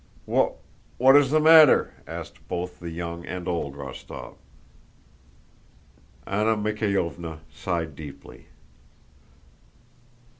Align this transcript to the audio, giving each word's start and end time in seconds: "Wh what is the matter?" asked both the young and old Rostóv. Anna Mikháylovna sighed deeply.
"Wh 0.27 0.53
what 0.97 1.15
is 1.15 1.29
the 1.29 1.39
matter?" 1.39 1.93
asked 2.07 2.47
both 2.47 2.79
the 2.79 2.89
young 2.89 3.23
and 3.23 3.47
old 3.47 3.75
Rostóv. 3.75 4.33
Anna 6.25 6.57
Mikháylovna 6.57 7.37
sighed 7.53 7.95
deeply. 7.95 8.47